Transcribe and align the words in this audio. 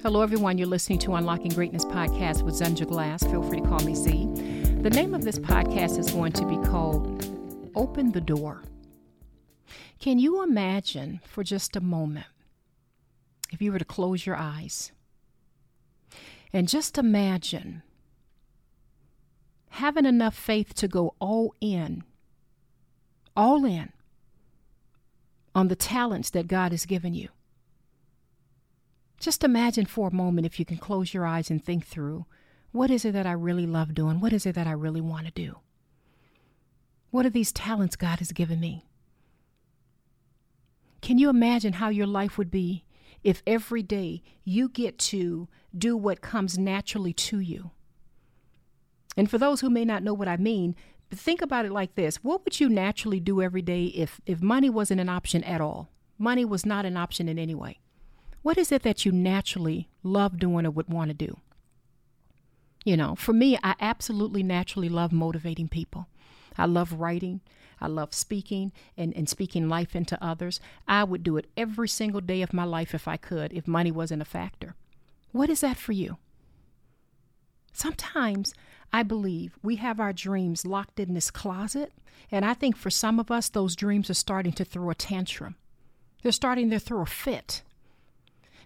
Hello, 0.00 0.22
everyone. 0.22 0.58
You're 0.58 0.68
listening 0.68 1.00
to 1.00 1.16
Unlocking 1.16 1.50
Greatness 1.50 1.84
podcast 1.84 2.42
with 2.42 2.54
Zundra 2.54 2.86
Glass. 2.86 3.24
Feel 3.24 3.42
free 3.42 3.60
to 3.60 3.66
call 3.66 3.80
me 3.80 3.96
Z. 3.96 4.26
The 4.80 4.90
name 4.90 5.12
of 5.12 5.24
this 5.24 5.40
podcast 5.40 5.98
is 5.98 6.12
going 6.12 6.30
to 6.34 6.46
be 6.46 6.56
called 6.58 7.26
Open 7.74 8.12
the 8.12 8.20
Door. 8.20 8.62
Can 9.98 10.20
you 10.20 10.40
imagine 10.44 11.18
for 11.24 11.42
just 11.42 11.74
a 11.74 11.80
moment 11.80 12.26
if 13.50 13.60
you 13.60 13.72
were 13.72 13.80
to 13.80 13.84
close 13.84 14.24
your 14.24 14.36
eyes 14.36 14.92
and 16.52 16.68
just 16.68 16.96
imagine 16.96 17.82
having 19.70 20.06
enough 20.06 20.36
faith 20.36 20.74
to 20.74 20.86
go 20.86 21.16
all 21.18 21.56
in, 21.60 22.04
all 23.36 23.64
in 23.64 23.92
on 25.56 25.66
the 25.66 25.76
talents 25.76 26.30
that 26.30 26.46
God 26.46 26.70
has 26.70 26.86
given 26.86 27.14
you? 27.14 27.30
Just 29.18 29.42
imagine 29.42 29.86
for 29.86 30.08
a 30.08 30.14
moment 30.14 30.46
if 30.46 30.58
you 30.58 30.64
can 30.64 30.78
close 30.78 31.12
your 31.12 31.26
eyes 31.26 31.50
and 31.50 31.64
think 31.64 31.86
through 31.86 32.26
what 32.70 32.90
is 32.90 33.04
it 33.04 33.12
that 33.12 33.26
I 33.26 33.32
really 33.32 33.66
love 33.66 33.94
doing? 33.94 34.20
What 34.20 34.32
is 34.32 34.46
it 34.46 34.54
that 34.54 34.66
I 34.66 34.72
really 34.72 35.00
want 35.00 35.26
to 35.26 35.32
do? 35.32 35.56
What 37.10 37.24
are 37.24 37.30
these 37.30 37.52
talents 37.52 37.96
God 37.96 38.18
has 38.18 38.32
given 38.32 38.60
me? 38.60 38.84
Can 41.00 41.18
you 41.18 41.30
imagine 41.30 41.74
how 41.74 41.88
your 41.88 42.06
life 42.06 42.36
would 42.36 42.50
be 42.50 42.84
if 43.24 43.42
every 43.46 43.82
day 43.82 44.22
you 44.44 44.68
get 44.68 44.98
to 44.98 45.48
do 45.76 45.96
what 45.96 46.20
comes 46.20 46.58
naturally 46.58 47.12
to 47.14 47.40
you? 47.40 47.70
And 49.16 49.30
for 49.30 49.38
those 49.38 49.60
who 49.60 49.70
may 49.70 49.84
not 49.84 50.02
know 50.02 50.14
what 50.14 50.28
I 50.28 50.36
mean, 50.36 50.76
think 51.10 51.40
about 51.40 51.64
it 51.64 51.72
like 51.72 51.94
this 51.94 52.22
What 52.22 52.44
would 52.44 52.60
you 52.60 52.68
naturally 52.68 53.20
do 53.20 53.40
every 53.40 53.62
day 53.62 53.86
if, 53.86 54.20
if 54.26 54.42
money 54.42 54.68
wasn't 54.68 55.00
an 55.00 55.08
option 55.08 55.42
at 55.44 55.60
all? 55.60 55.90
Money 56.18 56.44
was 56.44 56.66
not 56.66 56.84
an 56.84 56.96
option 56.96 57.28
in 57.28 57.38
any 57.38 57.54
way. 57.54 57.80
What 58.42 58.58
is 58.58 58.72
it 58.72 58.82
that 58.82 59.04
you 59.04 59.12
naturally 59.12 59.88
love 60.02 60.38
doing 60.38 60.66
or 60.66 60.70
would 60.70 60.88
want 60.88 61.10
to 61.10 61.14
do? 61.14 61.38
You 62.84 62.96
know, 62.96 63.14
for 63.14 63.32
me, 63.32 63.58
I 63.62 63.74
absolutely 63.80 64.42
naturally 64.42 64.88
love 64.88 65.12
motivating 65.12 65.68
people. 65.68 66.06
I 66.56 66.66
love 66.66 66.94
writing. 66.94 67.40
I 67.80 67.86
love 67.86 68.14
speaking 68.14 68.72
and, 68.96 69.14
and 69.14 69.28
speaking 69.28 69.68
life 69.68 69.94
into 69.94 70.22
others. 70.24 70.60
I 70.86 71.04
would 71.04 71.22
do 71.22 71.36
it 71.36 71.46
every 71.56 71.88
single 71.88 72.20
day 72.20 72.42
of 72.42 72.52
my 72.52 72.64
life 72.64 72.94
if 72.94 73.06
I 73.06 73.16
could, 73.16 73.52
if 73.52 73.68
money 73.68 73.92
wasn't 73.92 74.22
a 74.22 74.26
factor. 74.26 74.74
What 75.32 75.50
is 75.50 75.60
that 75.60 75.76
for 75.76 75.92
you? 75.92 76.16
Sometimes 77.72 78.54
I 78.92 79.02
believe 79.02 79.58
we 79.62 79.76
have 79.76 80.00
our 80.00 80.12
dreams 80.12 80.66
locked 80.66 80.98
in 80.98 81.14
this 81.14 81.30
closet, 81.30 81.92
and 82.30 82.44
I 82.44 82.54
think 82.54 82.76
for 82.76 82.90
some 82.90 83.20
of 83.20 83.30
us, 83.30 83.48
those 83.48 83.76
dreams 83.76 84.10
are 84.10 84.14
starting 84.14 84.52
to 84.52 84.64
throw 84.64 84.90
a 84.90 84.94
tantrum. 84.94 85.56
They're 86.22 86.32
starting 86.32 86.70
to 86.70 86.80
throw 86.80 87.02
a 87.02 87.06
fit 87.06 87.62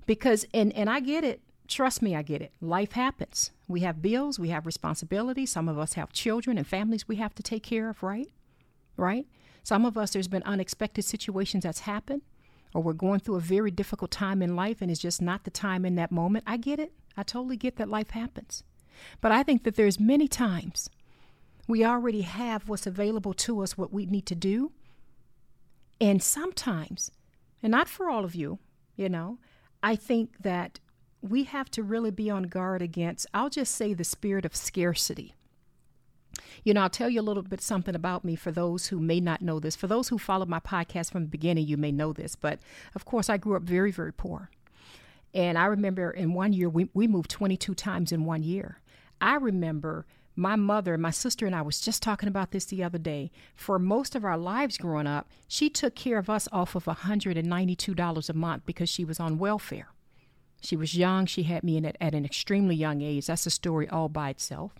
because 0.06 0.46
and 0.52 0.72
and 0.72 0.88
I 0.90 1.00
get 1.00 1.24
it. 1.24 1.40
Trust 1.68 2.02
me, 2.02 2.14
I 2.14 2.22
get 2.22 2.42
it. 2.42 2.52
Life 2.60 2.92
happens. 2.92 3.50
We 3.68 3.80
have 3.80 4.02
bills, 4.02 4.38
we 4.38 4.50
have 4.50 4.66
responsibilities. 4.66 5.50
Some 5.50 5.68
of 5.68 5.78
us 5.78 5.94
have 5.94 6.12
children 6.12 6.58
and 6.58 6.66
families 6.66 7.08
we 7.08 7.16
have 7.16 7.34
to 7.36 7.42
take 7.42 7.62
care 7.62 7.88
of, 7.88 8.02
right? 8.02 8.28
Right? 8.96 9.26
Some 9.62 9.86
of 9.86 9.96
us 9.96 10.12
there's 10.12 10.28
been 10.28 10.42
unexpected 10.42 11.04
situations 11.04 11.64
that's 11.64 11.80
happened 11.80 12.22
or 12.74 12.82
we're 12.82 12.92
going 12.92 13.20
through 13.20 13.36
a 13.36 13.40
very 13.40 13.70
difficult 13.70 14.10
time 14.10 14.42
in 14.42 14.56
life 14.56 14.82
and 14.82 14.90
it's 14.90 15.00
just 15.00 15.22
not 15.22 15.44
the 15.44 15.50
time 15.50 15.84
in 15.84 15.94
that 15.96 16.10
moment. 16.10 16.44
I 16.46 16.56
get 16.56 16.78
it. 16.78 16.92
I 17.16 17.22
totally 17.22 17.56
get 17.56 17.76
that 17.76 17.88
life 17.88 18.10
happens. 18.10 18.64
But 19.20 19.32
I 19.32 19.42
think 19.42 19.64
that 19.64 19.76
there's 19.76 20.00
many 20.00 20.28
times 20.28 20.90
we 21.68 21.84
already 21.84 22.22
have 22.22 22.68
what's 22.68 22.86
available 22.86 23.34
to 23.34 23.62
us, 23.62 23.78
what 23.78 23.92
we 23.92 24.06
need 24.06 24.26
to 24.26 24.34
do. 24.34 24.72
And 26.00 26.22
sometimes, 26.22 27.10
and 27.62 27.70
not 27.70 27.88
for 27.88 28.10
all 28.10 28.24
of 28.24 28.34
you, 28.34 28.58
you 28.96 29.08
know, 29.08 29.38
I 29.82 29.96
think 29.96 30.42
that 30.42 30.80
we 31.20 31.44
have 31.44 31.70
to 31.72 31.82
really 31.82 32.10
be 32.10 32.30
on 32.30 32.44
guard 32.44 32.82
against, 32.82 33.26
I'll 33.32 33.50
just 33.50 33.74
say, 33.74 33.94
the 33.94 34.04
spirit 34.04 34.44
of 34.44 34.56
scarcity. 34.56 35.34
You 36.64 36.74
know, 36.74 36.82
I'll 36.82 36.90
tell 36.90 37.10
you 37.10 37.20
a 37.20 37.22
little 37.22 37.42
bit 37.42 37.60
something 37.60 37.94
about 37.94 38.24
me 38.24 38.36
for 38.36 38.52
those 38.52 38.86
who 38.86 39.00
may 39.00 39.20
not 39.20 39.42
know 39.42 39.58
this. 39.58 39.76
For 39.76 39.86
those 39.86 40.08
who 40.08 40.18
followed 40.18 40.48
my 40.48 40.60
podcast 40.60 41.10
from 41.10 41.22
the 41.22 41.28
beginning, 41.28 41.66
you 41.66 41.76
may 41.76 41.92
know 41.92 42.12
this. 42.12 42.36
But 42.36 42.60
of 42.94 43.04
course, 43.04 43.28
I 43.28 43.36
grew 43.36 43.56
up 43.56 43.62
very, 43.62 43.90
very 43.90 44.12
poor. 44.12 44.50
And 45.34 45.56
I 45.58 45.66
remember 45.66 46.10
in 46.10 46.34
one 46.34 46.52
year, 46.52 46.68
we, 46.68 46.88
we 46.94 47.06
moved 47.06 47.30
22 47.30 47.74
times 47.74 48.12
in 48.12 48.24
one 48.24 48.42
year. 48.42 48.78
I 49.20 49.36
remember 49.36 50.06
my 50.34 50.56
mother, 50.56 50.96
my 50.96 51.10
sister, 51.10 51.46
and 51.46 51.54
I 51.54 51.62
was 51.62 51.80
just 51.80 52.02
talking 52.02 52.28
about 52.28 52.50
this 52.50 52.64
the 52.64 52.82
other 52.82 52.98
day. 52.98 53.30
For 53.54 53.78
most 53.78 54.14
of 54.14 54.24
our 54.24 54.38
lives 54.38 54.78
growing 54.78 55.06
up, 55.06 55.28
she 55.46 55.68
took 55.68 55.94
care 55.94 56.18
of 56.18 56.30
us 56.30 56.48
off 56.52 56.74
of 56.74 56.84
$192 56.84 58.28
a 58.28 58.32
month 58.32 58.62
because 58.64 58.88
she 58.88 59.04
was 59.04 59.20
on 59.20 59.38
welfare. 59.38 59.88
She 60.62 60.76
was 60.76 60.96
young. 60.96 61.26
She 61.26 61.42
had 61.42 61.64
me 61.64 61.76
it 61.78 61.96
at 62.00 62.14
an 62.14 62.24
extremely 62.24 62.76
young 62.76 63.02
age. 63.02 63.26
That's 63.26 63.46
a 63.46 63.50
story 63.50 63.88
all 63.88 64.08
by 64.08 64.30
itself. 64.30 64.72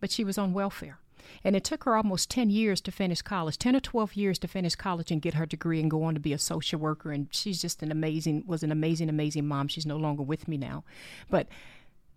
But 0.00 0.10
she 0.10 0.22
was 0.22 0.38
on 0.38 0.52
welfare. 0.52 0.98
And 1.42 1.56
it 1.56 1.64
took 1.64 1.84
her 1.84 1.96
almost 1.96 2.30
10 2.30 2.50
years 2.50 2.80
to 2.82 2.92
finish 2.92 3.22
college, 3.22 3.58
10 3.58 3.74
or 3.74 3.80
12 3.80 4.14
years 4.14 4.38
to 4.40 4.48
finish 4.48 4.74
college 4.74 5.10
and 5.10 5.22
get 5.22 5.34
her 5.34 5.46
degree 5.46 5.80
and 5.80 5.90
go 5.90 6.04
on 6.04 6.14
to 6.14 6.20
be 6.20 6.32
a 6.32 6.38
social 6.38 6.78
worker. 6.78 7.10
And 7.10 7.28
she's 7.30 7.60
just 7.60 7.82
an 7.82 7.90
amazing, 7.90 8.44
was 8.46 8.62
an 8.62 8.70
amazing, 8.70 9.08
amazing 9.08 9.46
mom. 9.46 9.66
She's 9.68 9.86
no 9.86 9.96
longer 9.96 10.22
with 10.22 10.46
me 10.46 10.56
now. 10.56 10.84
But 11.30 11.48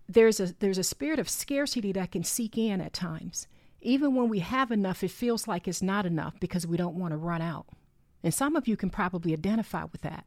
there's 0.09 0.39
a 0.39 0.53
there's 0.59 0.79
a 0.79 0.83
spirit 0.83 1.19
of 1.19 1.29
scarcity 1.29 1.91
that 1.93 2.11
can 2.11 2.23
seek 2.23 2.57
in 2.57 2.81
at 2.81 2.93
times. 2.93 3.47
Even 3.81 4.15
when 4.15 4.27
we 4.27 4.39
have 4.39 4.71
enough, 4.71 5.03
it 5.03 5.11
feels 5.11 5.47
like 5.47 5.67
it's 5.67 5.81
not 5.81 6.05
enough 6.05 6.37
because 6.39 6.67
we 6.67 6.75
don't 6.75 6.95
want 6.95 7.11
to 7.11 7.17
run 7.17 7.41
out. 7.41 7.67
And 8.23 8.33
some 8.33 8.57
of 8.57 8.67
you 8.67 8.75
can 8.75 8.89
probably 8.89 9.31
identify 9.31 9.85
with 9.85 10.01
that. 10.01 10.25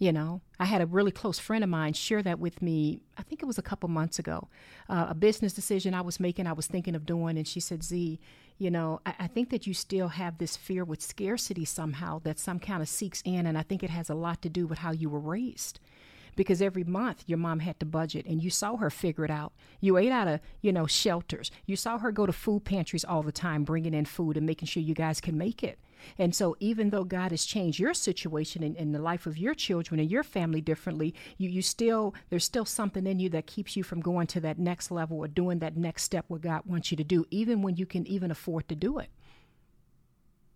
You 0.00 0.12
know, 0.12 0.40
I 0.58 0.64
had 0.64 0.82
a 0.82 0.86
really 0.86 1.12
close 1.12 1.38
friend 1.38 1.62
of 1.62 1.70
mine 1.70 1.92
share 1.92 2.20
that 2.24 2.40
with 2.40 2.60
me. 2.60 3.00
I 3.16 3.22
think 3.22 3.42
it 3.42 3.46
was 3.46 3.58
a 3.58 3.62
couple 3.62 3.88
months 3.88 4.18
ago. 4.18 4.48
Uh, 4.88 5.06
a 5.10 5.14
business 5.14 5.52
decision 5.52 5.94
I 5.94 6.00
was 6.00 6.18
making, 6.18 6.48
I 6.48 6.52
was 6.52 6.66
thinking 6.66 6.96
of 6.96 7.06
doing, 7.06 7.38
and 7.38 7.46
she 7.46 7.60
said, 7.60 7.84
"Z, 7.84 8.18
you 8.58 8.70
know, 8.72 9.00
I, 9.06 9.14
I 9.20 9.26
think 9.28 9.50
that 9.50 9.68
you 9.68 9.72
still 9.72 10.08
have 10.08 10.38
this 10.38 10.56
fear 10.56 10.84
with 10.84 11.00
scarcity 11.00 11.64
somehow 11.64 12.18
that 12.24 12.40
some 12.40 12.58
kind 12.58 12.82
of 12.82 12.88
seeks 12.88 13.22
in, 13.24 13.46
and 13.46 13.56
I 13.56 13.62
think 13.62 13.84
it 13.84 13.90
has 13.90 14.10
a 14.10 14.14
lot 14.16 14.42
to 14.42 14.48
do 14.48 14.66
with 14.66 14.80
how 14.80 14.90
you 14.90 15.08
were 15.08 15.20
raised." 15.20 15.78
Because 16.36 16.62
every 16.62 16.84
month 16.84 17.24
your 17.26 17.38
mom 17.38 17.60
had 17.60 17.78
to 17.80 17.86
budget 17.86 18.26
and 18.26 18.42
you 18.42 18.50
saw 18.50 18.76
her 18.76 18.90
figure 18.90 19.24
it 19.24 19.30
out. 19.30 19.52
You 19.80 19.96
ate 19.96 20.12
out 20.12 20.28
of, 20.28 20.40
you 20.60 20.72
know, 20.72 20.86
shelters. 20.86 21.50
You 21.66 21.76
saw 21.76 21.98
her 21.98 22.12
go 22.12 22.26
to 22.26 22.32
food 22.32 22.64
pantries 22.64 23.04
all 23.04 23.22
the 23.22 23.32
time, 23.32 23.64
bringing 23.64 23.94
in 23.94 24.04
food 24.04 24.36
and 24.36 24.46
making 24.46 24.66
sure 24.66 24.82
you 24.82 24.94
guys 24.94 25.20
can 25.20 25.38
make 25.38 25.62
it. 25.62 25.78
And 26.18 26.34
so, 26.34 26.56
even 26.60 26.90
though 26.90 27.04
God 27.04 27.30
has 27.30 27.44
changed 27.44 27.78
your 27.78 27.94
situation 27.94 28.62
and, 28.62 28.76
in 28.76 28.92
the 28.92 28.98
life 28.98 29.26
of 29.26 29.38
your 29.38 29.54
children 29.54 29.98
and 29.98 30.10
your 30.10 30.22
family 30.22 30.60
differently, 30.60 31.14
you, 31.38 31.48
you 31.48 31.62
still, 31.62 32.14
there's 32.28 32.44
still 32.44 32.66
something 32.66 33.06
in 33.06 33.18
you 33.18 33.28
that 33.30 33.46
keeps 33.46 33.76
you 33.76 33.82
from 33.82 34.00
going 34.00 34.26
to 34.28 34.40
that 34.40 34.58
next 34.58 34.90
level 34.90 35.18
or 35.18 35.28
doing 35.28 35.60
that 35.60 35.76
next 35.76 36.02
step 36.02 36.26
what 36.28 36.42
God 36.42 36.62
wants 36.66 36.90
you 36.90 36.96
to 36.96 37.04
do, 37.04 37.24
even 37.30 37.62
when 37.62 37.76
you 37.76 37.86
can 37.86 38.06
even 38.06 38.30
afford 38.30 38.68
to 38.68 38.74
do 38.74 38.98
it. 38.98 39.08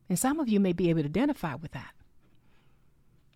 And 0.09 0.19
some 0.19 0.41
of 0.41 0.49
you 0.49 0.61
may 0.61 0.73
be 0.73 0.91
able 0.91 1.03
to 1.03 1.09
identify 1.09 1.55
with 1.55 1.73
that. 1.73 1.93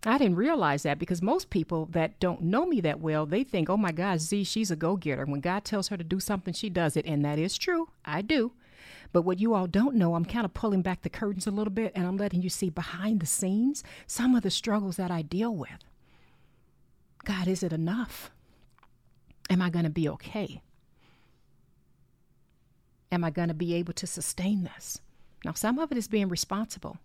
I 0.05 0.19
didn't 0.19 0.37
realize 0.37 0.83
that 0.83 0.99
because 0.99 1.23
most 1.23 1.49
people 1.49 1.87
that 1.93 2.19
don't 2.19 2.43
know 2.43 2.67
me 2.67 2.81
that 2.81 3.01
well, 3.01 3.25
they 3.25 3.45
think, 3.45 3.71
oh 3.71 3.77
my 3.77 3.93
God, 3.93 4.21
Z, 4.21 4.45
she's 4.45 4.71
a 4.71 4.77
go 4.77 4.97
getter. 4.97 5.25
When 5.25 5.41
God 5.41 5.65
tells 5.65 5.89
her 5.89 5.97
to 5.97 6.03
do 6.03 6.19
something, 6.19 6.53
she 6.53 6.69
does 6.69 6.97
it. 6.97 7.07
And 7.07 7.25
that 7.25 7.39
is 7.39 7.57
true. 7.57 7.89
I 8.05 8.23
do. 8.23 8.53
But 9.13 9.23
what 9.23 9.39
you 9.39 9.55
all 9.55 9.67
don't 9.67 9.95
know, 9.95 10.15
I'm 10.15 10.25
kind 10.25 10.45
of 10.45 10.55
pulling 10.55 10.83
back 10.83 11.03
the 11.03 11.11
curtains 11.11 11.47
a 11.47 11.53
little 11.53 11.73
bit 11.73 11.93
and 11.95 12.07
I'm 12.07 12.17
letting 12.17 12.43
you 12.43 12.49
see 12.49 12.71
behind 12.71 13.21
the 13.21 13.27
scenes 13.27 13.85
some 14.07 14.35
of 14.35 14.43
the 14.43 14.51
struggles 14.51 14.97
that 14.97 15.11
I 15.11 15.23
deal 15.23 15.55
with. 15.55 15.85
God, 17.25 17.47
is 17.47 17.63
it 17.63 17.73
enough? 17.73 18.31
Am 19.51 19.63
I 19.63 19.71
going 19.71 19.85
to 19.85 19.91
be 19.91 20.09
okay? 20.09 20.63
Am 23.13 23.23
I 23.23 23.31
going 23.31 23.49
to 23.49 23.55
be 23.55 23.75
able 23.75 23.93
to 23.93 24.07
sustain 24.07 24.65
this? 24.65 24.99
Now, 25.45 25.53
some 25.53 25.79
of 25.79 25.93
it 25.93 25.99
is 25.99 26.09
being 26.09 26.29
responsible 26.29 26.97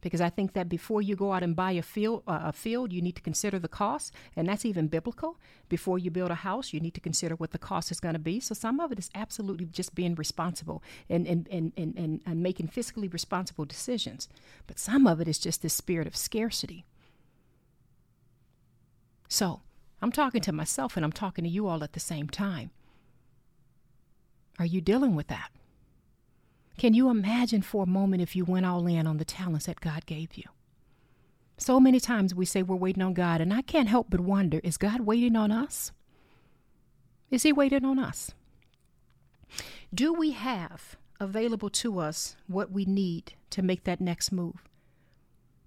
because 0.00 0.20
I 0.20 0.30
think 0.30 0.52
that 0.52 0.68
before 0.68 1.02
you 1.02 1.16
go 1.16 1.32
out 1.32 1.42
and 1.42 1.56
buy 1.56 1.72
a 1.72 1.82
field, 1.82 2.22
uh, 2.26 2.40
a 2.44 2.52
field, 2.52 2.92
you 2.92 3.02
need 3.02 3.16
to 3.16 3.22
consider 3.22 3.58
the 3.58 3.68
cost, 3.68 4.12
and 4.36 4.48
that's 4.48 4.64
even 4.64 4.86
biblical. 4.86 5.38
Before 5.68 5.98
you 5.98 6.10
build 6.10 6.30
a 6.30 6.36
house, 6.36 6.72
you 6.72 6.80
need 6.80 6.94
to 6.94 7.00
consider 7.00 7.34
what 7.34 7.50
the 7.50 7.58
cost 7.58 7.90
is 7.90 8.00
going 8.00 8.14
to 8.14 8.18
be. 8.20 8.40
So 8.40 8.54
some 8.54 8.80
of 8.80 8.92
it 8.92 8.98
is 8.98 9.10
absolutely 9.14 9.66
just 9.66 9.94
being 9.94 10.14
responsible 10.14 10.82
and 11.08 11.26
and, 11.26 11.48
and, 11.50 11.72
and, 11.76 11.96
and, 11.96 12.20
and 12.24 12.42
making 12.42 12.68
fiscally 12.68 13.12
responsible 13.12 13.64
decisions, 13.64 14.28
but 14.66 14.78
some 14.78 15.06
of 15.06 15.20
it 15.20 15.28
is 15.28 15.38
just 15.38 15.62
this 15.62 15.74
spirit 15.74 16.06
of 16.06 16.16
scarcity. 16.16 16.84
So 19.28 19.60
I'm 20.00 20.12
talking 20.12 20.40
to 20.42 20.52
myself 20.52 20.96
and 20.96 21.04
I'm 21.04 21.12
talking 21.12 21.44
to 21.44 21.50
you 21.50 21.66
all 21.66 21.84
at 21.84 21.92
the 21.92 22.00
same 22.00 22.28
time. 22.28 22.70
Are 24.58 24.66
you 24.66 24.80
dealing 24.80 25.14
with 25.14 25.28
that? 25.28 25.50
Can 26.78 26.94
you 26.94 27.10
imagine 27.10 27.62
for 27.62 27.82
a 27.82 27.88
moment 27.88 28.22
if 28.22 28.36
you 28.36 28.44
went 28.44 28.64
all 28.64 28.86
in 28.86 29.06
on 29.06 29.18
the 29.18 29.24
talents 29.24 29.66
that 29.66 29.80
God 29.80 30.06
gave 30.06 30.34
you? 30.34 30.44
So 31.56 31.80
many 31.80 31.98
times 31.98 32.36
we 32.36 32.44
say 32.44 32.62
we're 32.62 32.76
waiting 32.76 33.02
on 33.02 33.14
God, 33.14 33.40
and 33.40 33.52
I 33.52 33.62
can't 33.62 33.88
help 33.88 34.06
but 34.08 34.20
wonder 34.20 34.60
is 34.62 34.76
God 34.76 35.00
waiting 35.00 35.34
on 35.34 35.50
us? 35.50 35.90
Is 37.30 37.42
He 37.42 37.52
waiting 37.52 37.84
on 37.84 37.98
us? 37.98 38.30
Do 39.92 40.12
we 40.12 40.30
have 40.30 40.96
available 41.18 41.68
to 41.68 41.98
us 41.98 42.36
what 42.46 42.70
we 42.70 42.84
need 42.84 43.32
to 43.50 43.60
make 43.60 43.82
that 43.84 44.00
next 44.00 44.30
move? 44.30 44.68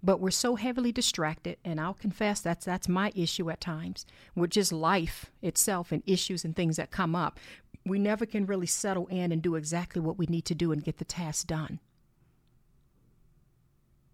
but 0.04 0.20
we're 0.20 0.32
so 0.32 0.56
heavily 0.56 0.92
distracted 0.92 1.58
and 1.64 1.80
i'll 1.80 1.94
confess 1.94 2.42
that's 2.42 2.66
that's 2.66 2.88
my 2.88 3.12
issue 3.16 3.50
at 3.50 3.62
times 3.62 4.06
with 4.36 4.50
just 4.50 4.72
life 4.72 5.32
itself 5.42 5.92
and 5.92 6.04
issues 6.06 6.44
and 6.44 6.56
things 6.56 6.78
that 6.78 6.92
come 6.92 7.16
up 7.16 7.40
we 7.86 8.00
never 8.00 8.26
can 8.26 8.46
really 8.46 8.68
settle 8.68 9.08
in 9.08 9.32
and 9.32 9.42
do 9.42 9.56
exactly 9.56 10.02
what 10.02 10.18
we 10.18 10.26
need 10.28 10.46
to 10.46 10.56
do 10.56 10.72
and 10.72 10.84
get 10.84 10.98
the 10.98 11.06
task 11.06 11.48
done 11.48 11.80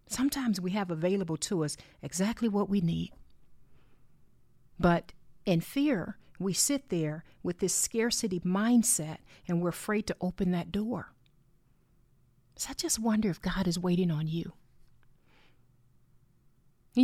sometimes 0.06 0.60
we 0.60 0.70
have 0.70 0.90
available 0.90 1.36
to 1.36 1.64
us 1.64 1.76
exactly 2.02 2.48
what 2.48 2.68
we 2.68 2.80
need 2.80 3.12
but 4.78 5.12
in 5.44 5.60
fear 5.60 6.16
we 6.38 6.52
sit 6.52 6.88
there 6.88 7.24
with 7.42 7.58
this 7.58 7.74
scarcity 7.74 8.40
mindset 8.40 9.18
and 9.46 9.60
we're 9.60 9.68
afraid 9.68 10.06
to 10.06 10.16
open 10.20 10.50
that 10.50 10.72
door 10.72 11.12
so 12.56 12.68
i 12.70 12.74
just 12.74 12.98
wonder 12.98 13.28
if 13.28 13.40
god 13.40 13.66
is 13.68 13.78
waiting 13.78 14.10
on 14.10 14.26
you 14.26 14.52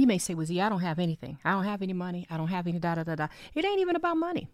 you 0.01 0.07
may 0.07 0.19
say, 0.19 0.35
well, 0.35 0.47
i 0.51 0.69
don't 0.69 0.81
have 0.81 0.99
anything. 0.99 1.39
I 1.45 1.53
don't 1.53 1.65
have 1.65 1.83
any 1.83 1.93
money. 1.93 2.27
I 2.31 2.37
don't 2.37 2.49
have 2.49 2.67
any 2.67 2.79
da 2.79 2.97
da 2.97 3.05
da 3.05 3.15
da. 3.15 3.29
It 3.55 3.65
ain't 3.65 3.81
even 3.81 3.97
about 3.97 4.17
money. 4.17 4.49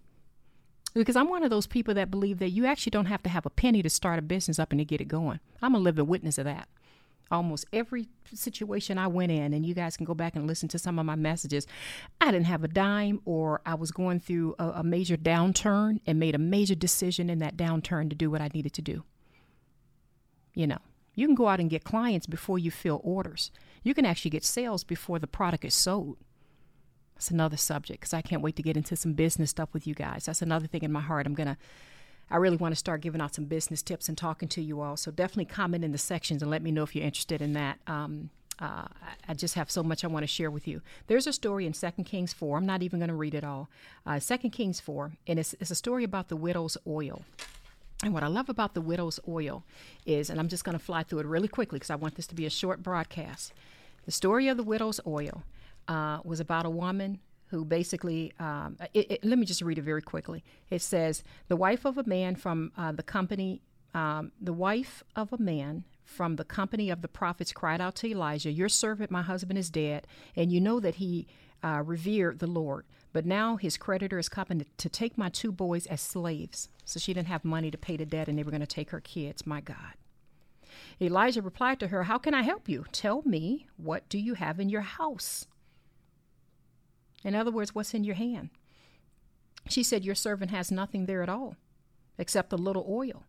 Because 0.95 1.17
I'm 1.17 1.29
one 1.29 1.45
of 1.45 1.51
those 1.51 1.67
people 1.67 1.95
that 1.95 2.11
believe 2.11 2.39
that 2.41 2.51
you 2.51 2.67
actually 2.67 2.91
don't 2.91 3.07
have 3.07 3.23
to 3.23 3.31
have 3.31 3.47
a 3.47 3.51
penny 3.51 3.83
to 3.83 3.91
start 3.91 4.19
a 4.19 4.23
business 4.23 4.59
up 4.59 4.73
and 4.73 4.81
to 4.81 4.85
get 4.85 5.01
it 5.01 5.09
going. 5.09 5.41
I'm 5.63 5.75
a 5.75 5.79
living 5.79 6.07
witness 6.07 6.37
of 6.39 6.45
that. 6.47 6.69
Almost 7.31 7.67
every 7.73 8.09
situation 8.35 8.99
I 8.99 9.07
went 9.07 9.31
in, 9.31 9.55
and 9.55 9.65
you 9.65 9.73
guys 9.73 9.97
can 9.97 10.05
go 10.05 10.15
back 10.15 10.35
and 10.35 10.49
listen 10.49 10.69
to 10.71 10.81
some 10.81 10.99
of 10.99 11.07
my 11.07 11.15
messages, 11.15 11.65
I 12.21 12.33
didn't 12.33 12.47
have 12.47 12.65
a 12.65 12.69
dime, 12.69 13.21
or 13.25 13.61
I 13.65 13.75
was 13.75 13.93
going 13.93 14.19
through 14.19 14.57
a, 14.59 14.69
a 14.71 14.83
major 14.83 15.17
downturn 15.17 16.01
and 16.09 16.19
made 16.19 16.35
a 16.35 16.39
major 16.39 16.75
decision 16.75 17.31
in 17.31 17.39
that 17.39 17.57
downturn 17.57 18.11
to 18.11 18.17
do 18.17 18.33
what 18.33 18.41
I 18.41 18.51
needed 18.53 18.73
to 18.73 18.83
do. 18.83 19.05
You 20.55 20.67
know, 20.67 20.79
you 21.15 21.27
can 21.27 21.37
go 21.37 21.47
out 21.47 21.61
and 21.61 21.71
get 21.71 21.85
clients 21.85 22.27
before 22.27 22.59
you 22.59 22.73
fill 22.73 23.01
orders. 23.05 23.53
You 23.85 23.95
can 23.95 24.05
actually 24.05 24.33
get 24.33 24.45
sales 24.45 24.83
before 24.83 25.21
the 25.21 25.29
product 25.29 25.65
is 25.65 25.75
sold. 25.75 26.17
That's 27.21 27.31
another 27.31 27.59
subject 27.59 28.01
because 28.01 28.15
I 28.15 28.23
can't 28.23 28.41
wait 28.41 28.57
to 28.57 28.63
get 28.63 28.79
into 28.79 28.97
some 28.97 29.13
business 29.13 29.51
stuff 29.51 29.69
with 29.75 29.87
you 29.87 29.95
guys. 29.95 30.25
That's 30.25 30.41
another 30.41 30.67
thing 30.67 30.83
in 30.83 30.91
my 30.91 31.03
heart. 31.03 31.27
I'm 31.27 31.35
going 31.35 31.49
to, 31.49 31.59
I 32.31 32.39
really 32.39 32.57
want 32.57 32.73
to 32.73 32.77
start 32.77 33.03
giving 33.03 33.21
out 33.21 33.35
some 33.35 33.45
business 33.45 33.83
tips 33.83 34.09
and 34.09 34.17
talking 34.17 34.49
to 34.49 34.63
you 34.63 34.81
all. 34.81 34.97
So 34.97 35.11
definitely 35.11 35.45
comment 35.45 35.85
in 35.85 35.93
the 35.93 35.99
sections 35.99 36.41
and 36.41 36.51
let 36.51 36.63
me 36.63 36.71
know 36.71 36.83
if 36.83 36.97
you're 36.97 37.05
interested 37.05 37.43
in 37.43 37.53
that. 37.53 37.79
Um, 37.87 38.31
uh, 38.59 38.87
I 39.29 39.35
just 39.35 39.55
have 39.55 39.71
so 39.71 39.83
much 39.83 40.03
I 40.03 40.07
want 40.07 40.23
to 40.23 40.27
share 40.27 40.51
with 40.51 40.67
you. 40.67 40.81
There's 41.09 41.27
a 41.27 41.33
story 41.35 41.67
in 41.67 41.75
2 41.75 41.91
Kings 42.07 42.33
4. 42.33 42.57
I'm 42.57 42.65
not 42.65 42.83
even 42.83 43.01
going 43.01 43.11
to 43.11 43.15
read 43.15 43.35
it 43.35 43.45
all. 43.45 43.69
Uh, 44.07 44.19
2 44.19 44.39
Kings 44.49 44.81
4, 44.81 45.13
and 45.27 45.39
it's, 45.39 45.55
it's 45.61 45.71
a 45.71 45.75
story 45.75 46.05
about 46.05 46.29
the 46.29 46.37
widow's 46.37 46.79
oil. 46.87 47.23
And 48.03 48.15
what 48.15 48.23
I 48.23 48.29
love 48.29 48.49
about 48.49 48.73
the 48.73 48.81
widow's 48.81 49.21
oil 49.29 49.63
is, 50.07 50.31
and 50.31 50.41
I'm 50.41 50.49
just 50.49 50.65
going 50.65 50.79
to 50.79 50.83
fly 50.83 51.03
through 51.03 51.19
it 51.19 51.27
really 51.27 51.49
quickly 51.49 51.79
because 51.79 51.91
I 51.91 51.97
want 51.97 52.15
this 52.15 52.27
to 52.29 52.35
be 52.35 52.47
a 52.47 52.51
short 52.51 52.83
broadcast. 52.83 53.53
The 54.07 54.11
story 54.11 54.49
of 54.49 54.57
the 54.57 54.63
widow's 54.63 55.01
oil 55.07 55.43
uh, 55.91 56.21
was 56.25 56.39
about 56.39 56.65
a 56.65 56.71
woman 56.71 57.19
who 57.47 57.65
basically, 57.65 58.33
um, 58.39 58.77
it, 58.95 59.11
it, 59.11 59.25
let 59.25 59.39
me 59.39 59.45
just 59.45 59.61
read 59.61 59.77
it 59.77 59.83
very 59.83 60.01
quickly. 60.01 60.45
It 60.71 60.83
says, 60.83 61.25
The 61.49 61.57
wife 61.57 61.85
of 61.85 61.99
a 61.99 62.05
man 62.05 62.37
from 62.37 62.71
uh, 62.79 62.93
the 62.93 63.03
company, 63.03 63.61
um, 63.93 64.31
the 64.41 64.53
wife 64.53 65.03
of 65.17 65.33
a 65.33 65.39
man 65.39 65.85
from 66.05 66.37
the 66.37 66.45
company 66.45 66.91
of 66.91 67.03
the 67.03 67.09
prophets 67.09 67.53
cried 67.53 67.81
out 67.81 67.97
to 67.97 68.09
Elijah, 68.09 68.53
Your 68.53 68.69
servant, 68.69 69.11
my 69.11 69.23
husband, 69.23 69.59
is 69.59 69.69
dead, 69.69 70.07
and 70.37 70.53
you 70.53 70.61
know 70.61 70.79
that 70.79 70.97
he 70.97 71.27
uh, 71.65 71.83
revered 71.85 72.39
the 72.39 72.47
Lord. 72.47 72.85
But 73.13 73.27
now 73.27 73.57
his 73.57 73.77
creditor 73.77 74.21
is 74.21 74.29
coming 74.29 74.65
to 74.77 74.89
take 74.89 75.19
my 75.19 75.29
two 75.29 75.51
boys 75.51 75.87
as 75.87 76.01
slaves. 76.01 76.69
So 76.85 77.01
she 77.01 77.13
didn't 77.13 77.27
have 77.27 77.45
money 77.45 77.73
to 77.73 77.79
pay 77.79 77.97
the 77.97 78.07
debt, 78.07 78.29
and 78.29 78.39
they 78.39 78.45
were 78.45 78.53
going 78.53 78.61
to 78.61 78.67
take 78.67 78.91
her 78.91 79.01
kids. 79.01 79.45
My 79.45 79.61
God. 79.61 79.95
Elijah 81.01 81.43
replied 81.43 81.81
to 81.81 81.89
her, 81.89 82.05
How 82.05 82.19
can 82.19 82.35
I 82.35 82.43
help 82.43 82.69
you? 82.69 82.85
Tell 82.93 83.23
me, 83.23 83.67
what 83.77 84.09
do 84.09 84.19
you 84.19 84.35
have 84.35 84.61
in 84.61 84.69
your 84.69 84.83
house? 84.83 85.47
In 87.25 87.35
other 87.35 87.51
words, 87.51 87.75
what's 87.75 87.95
in 87.95 88.05
your 88.05 88.15
hand? 88.15 88.51
She 89.69 89.83
said, 89.83 90.05
Your 90.05 90.15
servant 90.15 90.51
has 90.51 90.71
nothing 90.71 91.07
there 91.07 91.23
at 91.23 91.29
all, 91.29 91.57
except 92.19 92.53
a 92.53 92.57
little 92.57 92.87
oil. 92.89 93.25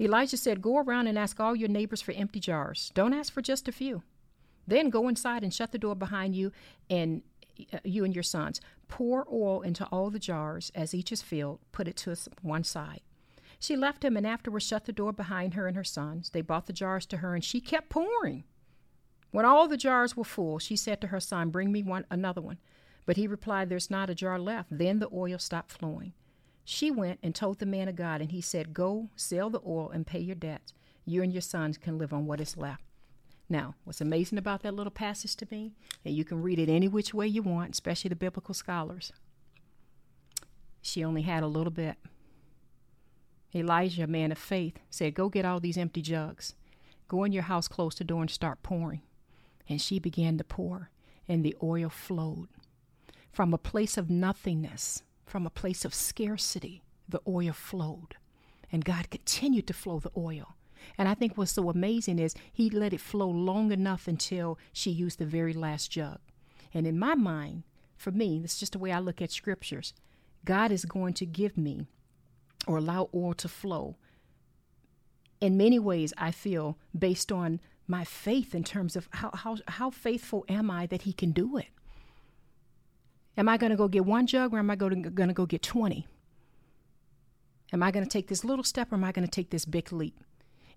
Elijah 0.00 0.36
said, 0.36 0.62
Go 0.62 0.78
around 0.78 1.06
and 1.06 1.18
ask 1.18 1.40
all 1.40 1.56
your 1.56 1.68
neighbors 1.68 2.02
for 2.02 2.12
empty 2.12 2.40
jars. 2.40 2.90
Don't 2.94 3.14
ask 3.14 3.32
for 3.32 3.42
just 3.42 3.68
a 3.68 3.72
few. 3.72 4.02
Then 4.66 4.90
go 4.90 5.08
inside 5.08 5.42
and 5.42 5.52
shut 5.52 5.72
the 5.72 5.78
door 5.78 5.94
behind 5.94 6.36
you 6.36 6.52
and 6.88 7.22
uh, 7.72 7.78
you 7.84 8.04
and 8.04 8.14
your 8.14 8.22
sons. 8.22 8.60
Pour 8.88 9.26
oil 9.32 9.62
into 9.62 9.84
all 9.86 10.10
the 10.10 10.18
jars 10.18 10.70
as 10.74 10.94
each 10.94 11.10
is 11.10 11.22
filled. 11.22 11.60
Put 11.72 11.88
it 11.88 11.96
to 11.98 12.16
one 12.42 12.64
side. 12.64 13.00
She 13.58 13.76
left 13.76 14.04
him 14.04 14.16
and 14.16 14.26
afterwards 14.26 14.66
shut 14.66 14.84
the 14.84 14.92
door 14.92 15.12
behind 15.12 15.54
her 15.54 15.66
and 15.66 15.76
her 15.76 15.84
sons. 15.84 16.30
They 16.30 16.40
brought 16.40 16.66
the 16.66 16.72
jars 16.72 17.06
to 17.06 17.18
her 17.18 17.34
and 17.34 17.44
she 17.44 17.60
kept 17.60 17.88
pouring. 17.88 18.44
When 19.30 19.44
all 19.44 19.66
the 19.66 19.76
jars 19.76 20.16
were 20.16 20.24
full, 20.24 20.58
she 20.58 20.76
said 20.76 21.00
to 21.00 21.06
her 21.08 21.20
son, 21.20 21.50
Bring 21.50 21.72
me 21.72 21.82
one 21.82 22.04
another 22.10 22.40
one. 22.40 22.58
But 23.04 23.16
he 23.16 23.26
replied, 23.26 23.68
There's 23.68 23.90
not 23.90 24.10
a 24.10 24.14
jar 24.14 24.38
left. 24.38 24.68
Then 24.70 24.98
the 24.98 25.08
oil 25.12 25.38
stopped 25.38 25.72
flowing. 25.72 26.12
She 26.64 26.90
went 26.90 27.18
and 27.22 27.34
told 27.34 27.58
the 27.58 27.66
man 27.66 27.88
of 27.88 27.96
God, 27.96 28.20
and 28.20 28.30
he 28.30 28.40
said, 28.40 28.74
Go, 28.74 29.10
sell 29.16 29.50
the 29.50 29.60
oil 29.66 29.90
and 29.90 30.06
pay 30.06 30.20
your 30.20 30.36
debts. 30.36 30.72
You 31.04 31.22
and 31.22 31.32
your 31.32 31.42
sons 31.42 31.78
can 31.78 31.98
live 31.98 32.12
on 32.12 32.26
what 32.26 32.40
is 32.40 32.56
left. 32.56 32.84
Now, 33.48 33.74
what's 33.84 34.00
amazing 34.00 34.38
about 34.38 34.62
that 34.62 34.74
little 34.74 34.92
passage 34.92 35.36
to 35.36 35.48
me, 35.50 35.74
and 36.04 36.14
you 36.14 36.24
can 36.24 36.40
read 36.40 36.58
it 36.58 36.68
any 36.68 36.88
which 36.88 37.12
way 37.12 37.26
you 37.26 37.42
want, 37.42 37.72
especially 37.72 38.08
the 38.08 38.16
biblical 38.16 38.54
scholars, 38.54 39.12
she 40.80 41.04
only 41.04 41.22
had 41.22 41.42
a 41.42 41.48
little 41.48 41.70
bit. 41.70 41.96
Elijah, 43.54 44.04
a 44.04 44.06
man 44.06 44.32
of 44.32 44.38
faith, 44.38 44.78
said, 44.90 45.14
Go 45.14 45.28
get 45.28 45.44
all 45.44 45.60
these 45.60 45.76
empty 45.78 46.02
jugs. 46.02 46.54
Go 47.08 47.24
in 47.24 47.32
your 47.32 47.44
house, 47.44 47.68
close 47.68 47.94
the 47.94 48.04
door, 48.04 48.22
and 48.22 48.30
start 48.30 48.62
pouring. 48.62 49.02
And 49.68 49.80
she 49.80 49.98
began 49.98 50.38
to 50.38 50.44
pour, 50.44 50.90
and 51.28 51.44
the 51.44 51.56
oil 51.62 51.88
flowed. 51.88 52.48
From 53.32 53.54
a 53.54 53.58
place 53.58 53.96
of 53.96 54.10
nothingness, 54.10 55.02
from 55.24 55.46
a 55.46 55.50
place 55.50 55.86
of 55.86 55.94
scarcity, 55.94 56.82
the 57.08 57.22
oil 57.26 57.52
flowed. 57.52 58.16
And 58.70 58.84
God 58.84 59.10
continued 59.10 59.66
to 59.68 59.74
flow 59.74 59.98
the 59.98 60.12
oil. 60.16 60.54
And 60.98 61.08
I 61.08 61.14
think 61.14 61.36
what's 61.36 61.52
so 61.52 61.70
amazing 61.70 62.18
is 62.18 62.34
he 62.52 62.68
let 62.68 62.92
it 62.92 63.00
flow 63.00 63.28
long 63.28 63.72
enough 63.72 64.06
until 64.06 64.58
she 64.72 64.90
used 64.90 65.18
the 65.18 65.24
very 65.24 65.54
last 65.54 65.90
jug. 65.90 66.18
And 66.74 66.86
in 66.86 66.98
my 66.98 67.14
mind, 67.14 67.62
for 67.96 68.10
me, 68.10 68.40
that's 68.40 68.58
just 68.58 68.72
the 68.72 68.78
way 68.78 68.92
I 68.92 68.98
look 68.98 69.22
at 69.22 69.30
scriptures. 69.30 69.94
God 70.44 70.70
is 70.70 70.84
going 70.84 71.14
to 71.14 71.26
give 71.26 71.56
me 71.56 71.86
or 72.66 72.78
allow 72.78 73.08
oil 73.14 73.32
to 73.34 73.48
flow. 73.48 73.96
In 75.40 75.56
many 75.56 75.78
ways, 75.78 76.12
I 76.18 76.32
feel 76.32 76.78
based 76.96 77.32
on 77.32 77.60
my 77.86 78.04
faith 78.04 78.54
in 78.54 78.64
terms 78.64 78.94
of 78.94 79.08
how, 79.12 79.30
how, 79.32 79.56
how 79.68 79.90
faithful 79.90 80.44
am 80.48 80.70
I 80.70 80.86
that 80.86 81.02
he 81.02 81.12
can 81.12 81.32
do 81.32 81.56
it? 81.56 81.68
Am 83.36 83.48
I 83.48 83.56
going 83.56 83.70
to 83.70 83.76
go 83.76 83.88
get 83.88 84.04
one 84.04 84.26
jug 84.26 84.52
or 84.52 84.58
am 84.58 84.70
I 84.70 84.76
going 84.76 85.02
to, 85.02 85.32
go 85.32 85.46
get 85.46 85.62
20? 85.62 86.06
Am 87.72 87.82
I 87.82 87.90
going 87.90 88.04
to 88.04 88.10
take 88.10 88.28
this 88.28 88.44
little 88.44 88.64
step 88.64 88.92
or 88.92 88.96
am 88.96 89.04
I 89.04 89.12
going 89.12 89.26
to 89.26 89.30
take 89.30 89.50
this 89.50 89.64
big 89.64 89.92
leap? 89.92 90.20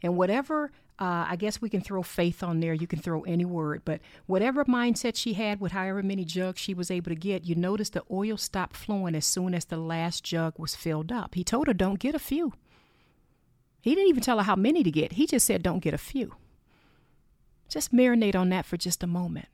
And 0.02 0.16
whatever, 0.16 0.72
uh, 1.00 1.26
I 1.28 1.36
guess 1.36 1.62
we 1.62 1.70
can 1.70 1.82
throw 1.82 2.04
faith 2.04 2.44
on 2.44 2.60
there, 2.60 2.74
you 2.74 2.88
can 2.88 3.00
throw 3.00 3.22
any 3.22 3.44
word, 3.44 3.82
but 3.84 4.02
whatever 4.28 4.64
mindset 4.66 5.16
she 5.16 5.34
had 5.34 5.60
with 5.60 5.72
however 5.72 6.04
many 6.04 6.24
jugs 6.24 6.62
she 6.62 6.74
was 6.74 6.92
able 6.92 7.10
to 7.10 7.16
get, 7.16 7.46
you 7.46 7.56
notice 7.56 7.90
the 7.90 8.04
oil 8.12 8.38
stopped 8.38 8.78
flowing 8.78 9.16
as 9.16 9.26
soon 9.26 9.54
as 9.54 9.66
the 9.66 9.78
last 9.78 10.24
jug 10.24 10.54
was 10.58 10.76
filled 10.76 11.12
up. 11.12 11.36
He 11.36 11.44
told 11.44 11.68
her, 11.68 11.74
don't 11.74 12.00
get 12.00 12.16
a 12.16 12.20
few. 12.20 12.54
He 13.82 13.94
didn't 13.94 14.10
even 14.10 14.24
tell 14.24 14.38
her 14.38 14.44
how 14.44 14.56
many 14.56 14.84
to 14.84 14.92
get, 14.92 15.14
he 15.14 15.28
just 15.28 15.46
said, 15.46 15.64
don't 15.64 15.84
get 15.84 15.94
a 15.94 15.98
few. 15.98 16.36
Just 17.68 17.94
marinate 17.94 18.36
on 18.36 18.50
that 18.50 18.66
for 18.66 18.78
just 18.78 19.04
a 19.04 19.08
moment. 19.08 19.48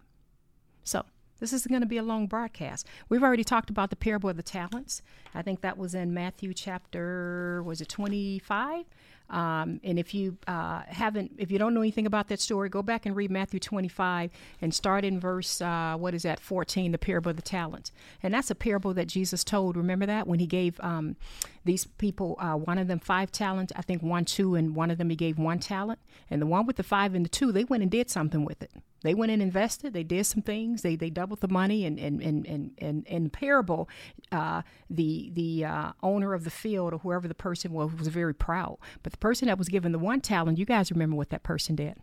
So, 0.83 1.05
this 1.41 1.51
is 1.51 1.67
going 1.67 1.81
to 1.81 1.88
be 1.88 1.98
a 1.98 2.03
long 2.03 2.27
broadcast. 2.27 2.88
We've 3.10 3.24
already 3.24 3.43
talked 3.43 3.69
about 3.69 3.89
the 3.89 3.95
parable 3.98 4.29
of 4.29 4.38
the 4.38 4.43
talents. 4.43 5.01
I 5.36 5.41
think 5.41 5.60
that 5.62 5.77
was 5.77 5.93
in 5.93 6.13
Matthew 6.13 6.53
chapter, 6.53 7.62
was 7.63 7.81
it 7.81 7.89
25? 7.89 8.86
Um, 9.31 9.79
and 9.83 9.97
if 9.97 10.13
you 10.13 10.38
uh, 10.45 10.81
haven't, 10.88 11.31
if 11.38 11.50
you 11.51 11.57
don't 11.57 11.73
know 11.73 11.81
anything 11.81 12.05
about 12.05 12.27
that 12.27 12.41
story, 12.41 12.67
go 12.69 12.83
back 12.83 13.05
and 13.05 13.15
read 13.15 13.31
Matthew 13.31 13.59
25 13.59 14.29
and 14.61 14.73
start 14.73 15.05
in 15.05 15.19
verse, 15.19 15.61
uh, 15.61 15.95
what 15.97 16.13
is 16.13 16.23
that, 16.23 16.39
14, 16.39 16.91
the 16.91 16.97
parable 16.97 17.31
of 17.31 17.38
the 17.38 17.41
talents. 17.41 17.91
And 18.21 18.33
that's 18.33 18.51
a 18.51 18.55
parable 18.55 18.93
that 18.93 19.07
Jesus 19.07 19.43
told. 19.43 19.77
Remember 19.77 20.05
that? 20.05 20.27
When 20.27 20.39
he 20.39 20.45
gave 20.45 20.79
um, 20.81 21.15
these 21.63 21.85
people, 21.85 22.35
uh, 22.39 22.55
one 22.55 22.77
of 22.77 22.88
them 22.88 23.00
five 23.00 23.31
talents, 23.31 23.71
I 23.75 23.81
think 23.81 24.03
one, 24.03 24.25
two, 24.25 24.55
and 24.55 24.75
one 24.75 24.91
of 24.91 24.97
them 24.97 25.09
he 25.09 25.15
gave 25.15 25.39
one 25.39 25.59
talent. 25.59 26.00
And 26.29 26.41
the 26.41 26.45
one 26.45 26.65
with 26.65 26.75
the 26.75 26.83
five 26.83 27.15
and 27.15 27.23
the 27.23 27.29
two, 27.29 27.53
they 27.53 27.63
went 27.63 27.83
and 27.83 27.91
did 27.91 28.09
something 28.09 28.43
with 28.43 28.61
it. 28.61 28.71
They 29.03 29.15
went 29.15 29.31
and 29.31 29.41
invested. 29.41 29.93
They 29.93 30.03
did 30.03 30.25
some 30.25 30.41
things. 30.41 30.83
They 30.83 30.95
they 30.95 31.09
doubled 31.09 31.41
the 31.41 31.47
money. 31.47 31.85
And 31.85 32.00
and 32.00 32.21
and 32.21 32.45
and, 32.45 32.71
and 32.77 33.07
in 33.07 33.23
the 33.25 33.29
parable, 33.29 33.89
uh, 34.31 34.61
the 34.89 35.31
the 35.33 35.65
uh, 35.65 35.91
owner 36.03 36.33
of 36.33 36.43
the 36.43 36.51
field 36.51 36.93
or 36.93 37.00
whoever 37.00 37.27
the 37.27 37.33
person 37.33 37.71
was 37.71 37.91
was 37.93 38.07
very 38.07 38.33
proud. 38.33 38.77
But 39.01 39.11
the 39.11 39.17
person 39.21 39.47
that 39.47 39.57
was 39.57 39.69
given 39.69 39.93
the 39.93 39.99
one 39.99 40.19
talent, 40.19 40.57
you 40.57 40.65
guys 40.65 40.91
remember 40.91 41.15
what 41.15 41.29
that 41.29 41.43
person 41.43 41.75
did? 41.75 41.95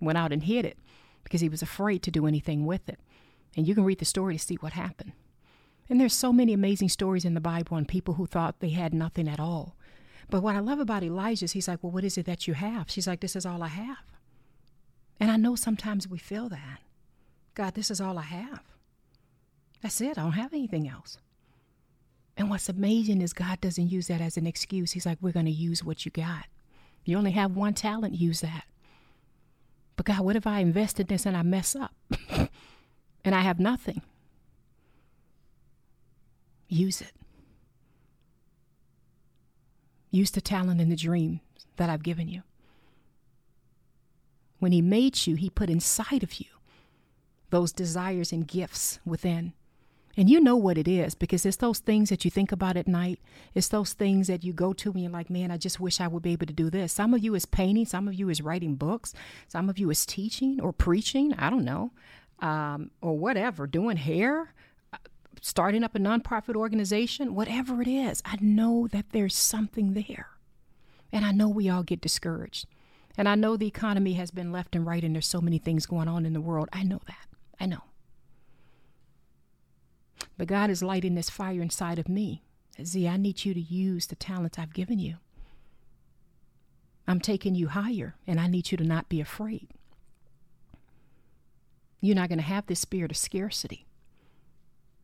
Went 0.00 0.18
out 0.18 0.32
and 0.32 0.42
hid 0.42 0.66
it 0.66 0.76
because 1.24 1.40
he 1.40 1.48
was 1.48 1.62
afraid 1.62 2.02
to 2.02 2.10
do 2.10 2.26
anything 2.26 2.66
with 2.66 2.88
it. 2.88 2.98
And 3.56 3.66
you 3.66 3.74
can 3.74 3.84
read 3.84 3.98
the 3.98 4.04
story 4.04 4.36
to 4.36 4.44
see 4.44 4.56
what 4.56 4.74
happened. 4.74 5.12
And 5.88 5.98
there's 5.98 6.14
so 6.14 6.32
many 6.32 6.52
amazing 6.52 6.90
stories 6.90 7.24
in 7.24 7.34
the 7.34 7.40
Bible 7.40 7.76
on 7.76 7.86
people 7.86 8.14
who 8.14 8.26
thought 8.26 8.60
they 8.60 8.70
had 8.70 8.92
nothing 8.92 9.26
at 9.26 9.40
all. 9.40 9.74
But 10.28 10.42
what 10.42 10.54
I 10.54 10.60
love 10.60 10.80
about 10.80 11.02
Elijah 11.02 11.46
is 11.46 11.52
he's 11.52 11.68
like, 11.68 11.82
Well, 11.82 11.92
what 11.92 12.04
is 12.04 12.18
it 12.18 12.26
that 12.26 12.46
you 12.46 12.54
have? 12.54 12.90
She's 12.90 13.06
like, 13.06 13.20
This 13.20 13.36
is 13.36 13.46
all 13.46 13.62
I 13.62 13.68
have. 13.68 14.04
And 15.18 15.30
I 15.30 15.36
know 15.36 15.56
sometimes 15.56 16.06
we 16.06 16.18
feel 16.18 16.48
that. 16.50 16.80
God, 17.54 17.74
this 17.74 17.90
is 17.90 18.00
all 18.00 18.18
I 18.18 18.22
have. 18.22 18.62
That's 19.82 20.00
it. 20.00 20.18
I 20.18 20.22
don't 20.22 20.32
have 20.32 20.52
anything 20.52 20.88
else. 20.88 21.18
And 22.38 22.48
what's 22.48 22.68
amazing 22.68 23.20
is 23.20 23.32
God 23.32 23.60
doesn't 23.60 23.90
use 23.90 24.06
that 24.06 24.20
as 24.20 24.36
an 24.36 24.46
excuse. 24.46 24.92
He's 24.92 25.04
like, 25.04 25.18
we're 25.20 25.32
going 25.32 25.46
to 25.46 25.52
use 25.52 25.82
what 25.82 26.04
you 26.04 26.12
got. 26.12 26.46
You 27.04 27.18
only 27.18 27.32
have 27.32 27.56
one 27.56 27.74
talent, 27.74 28.14
use 28.14 28.42
that. 28.42 28.64
But 29.96 30.06
God, 30.06 30.20
what 30.20 30.36
if 30.36 30.46
I 30.46 30.60
invest 30.60 31.00
in 31.00 31.08
this 31.08 31.26
and 31.26 31.36
I 31.36 31.42
mess 31.42 31.74
up 31.74 31.92
and 33.24 33.34
I 33.34 33.40
have 33.40 33.58
nothing? 33.58 34.02
Use 36.68 37.00
it. 37.00 37.12
Use 40.12 40.30
the 40.30 40.40
talent 40.40 40.80
and 40.80 40.92
the 40.92 40.96
dream 40.96 41.40
that 41.76 41.90
I've 41.90 42.04
given 42.04 42.28
you. 42.28 42.42
When 44.60 44.70
He 44.70 44.80
made 44.80 45.26
you, 45.26 45.34
He 45.34 45.50
put 45.50 45.68
inside 45.68 46.22
of 46.22 46.34
you 46.34 46.46
those 47.50 47.72
desires 47.72 48.30
and 48.30 48.46
gifts 48.46 49.00
within. 49.04 49.54
And 50.18 50.28
you 50.28 50.40
know 50.40 50.56
what 50.56 50.76
it 50.76 50.88
is 50.88 51.14
because 51.14 51.46
it's 51.46 51.58
those 51.58 51.78
things 51.78 52.08
that 52.08 52.24
you 52.24 52.30
think 52.30 52.50
about 52.50 52.76
at 52.76 52.88
night. 52.88 53.20
It's 53.54 53.68
those 53.68 53.92
things 53.92 54.26
that 54.26 54.42
you 54.42 54.52
go 54.52 54.72
to 54.72 54.90
and 54.90 55.00
you're 55.00 55.12
like, 55.12 55.30
man, 55.30 55.52
I 55.52 55.58
just 55.58 55.78
wish 55.78 56.00
I 56.00 56.08
would 56.08 56.24
be 56.24 56.32
able 56.32 56.46
to 56.46 56.52
do 56.52 56.70
this. 56.70 56.92
Some 56.92 57.14
of 57.14 57.22
you 57.22 57.36
is 57.36 57.46
painting, 57.46 57.86
some 57.86 58.08
of 58.08 58.14
you 58.14 58.28
is 58.28 58.42
writing 58.42 58.74
books, 58.74 59.14
some 59.46 59.68
of 59.68 59.78
you 59.78 59.88
is 59.90 60.04
teaching 60.04 60.60
or 60.60 60.72
preaching, 60.72 61.34
I 61.34 61.50
don't 61.50 61.64
know, 61.64 61.92
um, 62.40 62.90
or 63.00 63.16
whatever, 63.16 63.68
doing 63.68 63.96
hair, 63.96 64.52
uh, 64.92 64.96
starting 65.40 65.84
up 65.84 65.94
a 65.94 66.00
nonprofit 66.00 66.56
organization, 66.56 67.36
whatever 67.36 67.80
it 67.80 67.88
is. 67.88 68.20
I 68.24 68.38
know 68.40 68.88
that 68.90 69.10
there's 69.12 69.36
something 69.36 69.94
there. 69.94 70.30
And 71.12 71.24
I 71.24 71.30
know 71.30 71.48
we 71.48 71.70
all 71.70 71.84
get 71.84 72.00
discouraged. 72.00 72.66
And 73.16 73.28
I 73.28 73.36
know 73.36 73.56
the 73.56 73.68
economy 73.68 74.14
has 74.14 74.32
been 74.32 74.50
left 74.50 74.74
and 74.74 74.84
right, 74.84 75.04
and 75.04 75.14
there's 75.14 75.28
so 75.28 75.40
many 75.40 75.58
things 75.58 75.86
going 75.86 76.08
on 76.08 76.26
in 76.26 76.32
the 76.32 76.40
world. 76.40 76.68
I 76.72 76.82
know 76.82 77.02
that. 77.06 77.28
I 77.60 77.66
know. 77.66 77.87
But 80.38 80.46
God 80.46 80.70
is 80.70 80.82
lighting 80.82 81.16
this 81.16 81.28
fire 81.28 81.60
inside 81.60 81.98
of 81.98 82.08
me. 82.08 82.44
Z, 82.82 83.08
I 83.08 83.16
need 83.16 83.44
you 83.44 83.52
to 83.52 83.60
use 83.60 84.06
the 84.06 84.14
talents 84.14 84.58
I've 84.58 84.72
given 84.72 85.00
you. 85.00 85.16
I'm 87.08 87.20
taking 87.20 87.56
you 87.56 87.68
higher, 87.68 88.14
and 88.26 88.38
I 88.38 88.46
need 88.46 88.70
you 88.70 88.78
to 88.78 88.84
not 88.84 89.08
be 89.08 89.20
afraid. 89.20 89.68
You're 92.00 92.14
not 92.14 92.28
going 92.28 92.38
to 92.38 92.44
have 92.44 92.66
this 92.66 92.78
spirit 92.78 93.10
of 93.10 93.16
scarcity. 93.16 93.86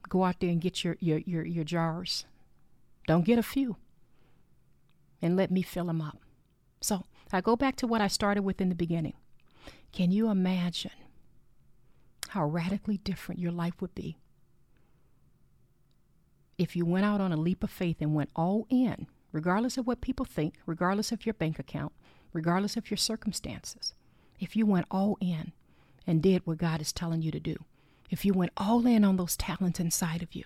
Go 0.09 0.23
out 0.23 0.37
there 0.39 0.51
and 0.51 0.61
get 0.61 0.85
your, 0.85 0.97
your, 1.01 1.19
your, 1.19 1.45
your 1.45 1.65
jars. 1.65 2.25
Don't 3.09 3.25
get 3.25 3.39
a 3.39 3.43
few. 3.43 3.77
And 5.21 5.37
let 5.37 5.51
me 5.51 5.63
fill 5.63 5.87
them 5.87 6.01
up. 6.01 6.19
So 6.81 7.05
I 7.33 7.41
go 7.41 7.57
back 7.57 7.75
to 7.77 7.87
what 7.89 8.01
I 8.01 8.07
started 8.07 8.43
with 8.43 8.61
in 8.61 8.69
the 8.69 8.75
beginning. 8.77 9.15
Can 9.91 10.13
you 10.13 10.31
imagine 10.31 10.93
how 12.29 12.45
radically 12.47 12.99
different 12.99 13.41
your 13.41 13.53
life 13.53 13.81
would 13.81 13.95
be 13.95 14.19
if 16.59 16.77
you 16.77 16.85
went 16.85 17.05
out 17.05 17.21
on 17.21 17.33
a 17.33 17.37
leap 17.37 17.63
of 17.63 17.71
faith 17.71 17.97
and 18.01 18.15
went 18.15 18.31
all 18.37 18.67
in, 18.71 19.07
regardless 19.33 19.77
of 19.77 19.87
what 19.87 20.01
people 20.01 20.25
think, 20.25 20.55
regardless 20.67 21.13
of 21.13 21.27
your 21.27 21.35
bank 21.35 21.59
account, 21.59 21.93
regardless 22.33 22.77
of 22.77 22.91
your 22.91 22.97
circumstances, 22.97 23.95
if 24.39 24.57
you 24.57 24.67
went 24.67 24.87
all 24.91 25.17
in 25.21 25.53
and 26.07 26.23
did 26.23 26.47
what 26.47 26.59
God 26.59 26.81
is 26.81 26.93
telling 26.93 27.23
you 27.23 27.31
to 27.31 27.41
do, 27.41 27.57
if 28.11 28.25
you 28.25 28.33
went 28.33 28.53
all 28.57 28.87
in 28.87 29.05
on 29.05 29.17
those 29.17 29.37
talents 29.37 29.81
inside 29.81 30.23
of 30.23 30.35
you, 30.35 30.45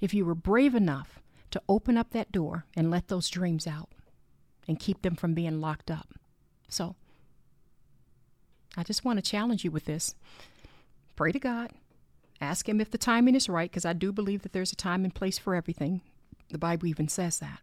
if 0.00 0.12
you 0.12 0.24
were 0.24 0.34
brave 0.34 0.74
enough 0.74 1.20
to 1.50 1.62
open 1.68 1.96
up 1.96 2.10
that 2.10 2.32
door 2.32 2.66
and 2.76 2.90
let 2.90 3.08
those 3.08 3.28
dreams 3.30 3.66
out 3.66 3.88
and 4.68 4.78
keep 4.80 5.02
them 5.02 5.14
from 5.14 5.32
being 5.32 5.60
locked 5.60 5.90
up. 5.90 6.08
So, 6.68 6.96
I 8.76 8.82
just 8.82 9.04
want 9.04 9.18
to 9.18 9.30
challenge 9.30 9.64
you 9.64 9.70
with 9.70 9.84
this. 9.84 10.14
Pray 11.14 11.32
to 11.32 11.38
God, 11.38 11.70
Ask 12.40 12.68
Him 12.68 12.80
if 12.80 12.90
the 12.90 12.98
timing 12.98 13.34
is 13.34 13.48
right, 13.48 13.70
because 13.70 13.84
I 13.84 13.92
do 13.92 14.12
believe 14.12 14.42
that 14.42 14.52
there's 14.52 14.72
a 14.72 14.76
time 14.76 15.04
and 15.04 15.14
place 15.14 15.38
for 15.38 15.54
everything. 15.54 16.02
The 16.50 16.58
Bible 16.58 16.86
even 16.86 17.08
says 17.08 17.38
that. 17.38 17.60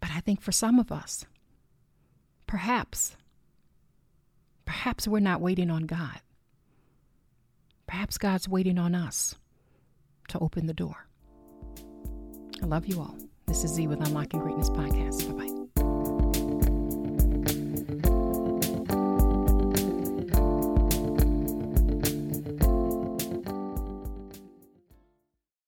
But 0.00 0.10
I 0.14 0.20
think 0.20 0.40
for 0.40 0.52
some 0.52 0.78
of 0.78 0.92
us, 0.92 1.24
perhaps, 2.46 3.16
perhaps 4.64 5.08
we're 5.08 5.20
not 5.20 5.40
waiting 5.40 5.70
on 5.70 5.86
God. 5.86 6.20
Perhaps 7.86 8.18
God's 8.18 8.48
waiting 8.48 8.78
on 8.78 8.94
us 8.94 9.36
to 10.28 10.38
open 10.38 10.66
the 10.66 10.74
door. 10.74 11.06
I 12.62 12.66
love 12.66 12.86
you 12.86 13.00
all. 13.00 13.16
This 13.46 13.64
is 13.64 13.72
Z 13.72 13.86
with 13.86 14.00
Unlocking 14.00 14.40
Greatness 14.40 14.70
Podcast. 14.70 15.26
Bye 15.28 15.46
bye. 15.46 15.55